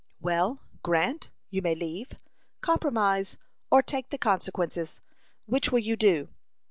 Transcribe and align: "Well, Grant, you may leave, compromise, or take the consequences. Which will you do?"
"Well, 0.19 0.61
Grant, 0.81 1.29
you 1.51 1.61
may 1.61 1.75
leave, 1.75 2.17
compromise, 2.61 3.37
or 3.69 3.83
take 3.83 4.09
the 4.09 4.17
consequences. 4.17 4.99
Which 5.45 5.71
will 5.71 5.77
you 5.77 5.95
do?" 5.95 6.29